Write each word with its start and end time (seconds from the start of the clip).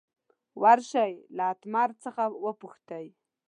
ور 0.61 0.79
شئ 0.91 1.11
له 1.37 1.43
اتمر 1.53 1.89
څخه 2.03 2.23
وپوښتئ. 2.45 3.05